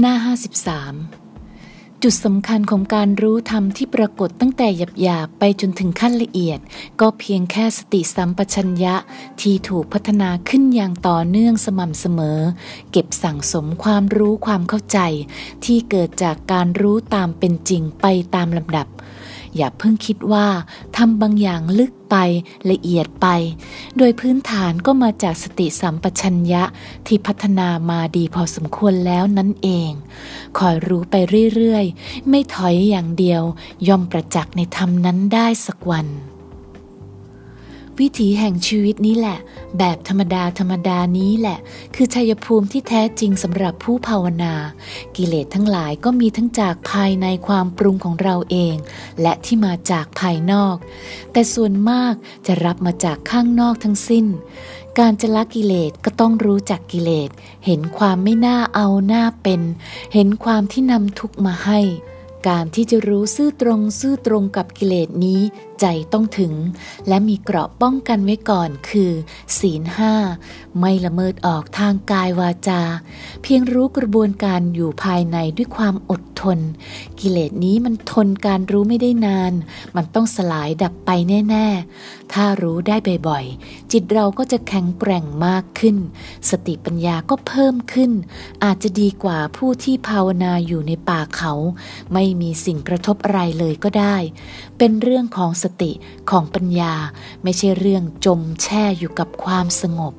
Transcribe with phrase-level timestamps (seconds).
[0.00, 0.14] หน้า
[1.22, 4.68] 53 จุดสำคัญของการรู้ธรรมที่ปรากฏตั้งแต่
[5.00, 6.58] หยาบๆไปจนถึงขั้นละเอียด
[7.00, 8.94] ก็เพียงแค่สติสัมปชัญญะ
[9.40, 12.38] ที่ถูกพัฒนาขึ้นอย่างต่อเนื่องสม่ำเสมอ
[12.90, 14.98] เก็บสั่งสมความรู้ความเข้าใจ
[15.64, 18.86] ที่เกิดจากการรู้ตามเป็นจริงไปตามลำดับ
[19.56, 20.46] อย่าเพิ่งคิดว่า
[20.96, 22.16] ทำบางอย่างลึกไป
[22.70, 23.26] ละเอียดไป
[23.98, 26.62] โดยพื้นฐานก็มาจากสติสัมปชัญญะ
[27.06, 29.90] ที่พัฒนามาดีพอสมควรแล้วนั่นเอง
[30.58, 31.14] คอยรู้ไป
[31.54, 33.42] เรื่อยๆ ไม่ถอยอย่างเดียว
[33.88, 36.06] ย่อมประจักษ์ในธรรมนั้นได้สักวัน
[38.00, 39.38] วิถีแห่งชีวิตนี้แหละ
[39.78, 41.58] แบบธรรมดาธรรมดานี้แหละ
[41.94, 44.54] คือชัยภูมิที่แท้จริงสำหรับผู้ภาวนา
[45.16, 48.74] กิเลสทั้งหลายก็มีทั้งจากภายในความปรุงของเราเอง
[49.22, 50.76] และที่มาจากภายนอก
[51.32, 52.14] แต่ส่วนมาก
[52.46, 54.26] จะรับมาจากข้างนอกทั้งสิ้น
[54.98, 57.30] การจะละกิเลสก็ต้องรู้จักกิเลส
[57.66, 59.60] เห็นความไม่น่าเอาหน้าเป็น
[60.14, 61.80] เห็นความที่นำทุกมาให้
[62.48, 65.40] การที่จะรู้ซื่อตรงซื่อตรงกับกิเลสนี้
[65.80, 66.54] ใจต้องถึง
[67.08, 69.12] และมีเกราะป้องกันไว้ก่อนคือ
[69.58, 70.14] ศีลห้า
[70.78, 72.82] ไม่ละเมิดออกทางกายวาจา
[73.42, 76.58] เพียงรู้กระบวนการอยู่ภายในด้วยความอด ทน
[77.20, 79.52] กิเลสนี้มันทนการรู้ไม่ได้นาน
[79.96, 81.10] มันต้องสลายดับไป
[81.50, 81.66] แน่
[82.00, 82.96] ๆ ถ้ารู้ได้
[83.28, 85.96] บ่อยๆ จิตเราก็จะแข็งแกร่งมากขึ้น
[86.50, 88.10] สติปัญญาก็เพิ่มขึ้น
[88.64, 91.52] อาจจะดีกว่าผู้ที่ภาวนาอยู่ในป่าเขา
[92.12, 94.16] ไม่มีสิ่งกระทบอะไรเลยก็ได้
[94.78, 95.92] เป็นเรื่องของสติ
[96.30, 96.94] ของปัญญา
[97.42, 100.14] ไม่ใช่เรื่องจมแช่อยู่กับความสงบ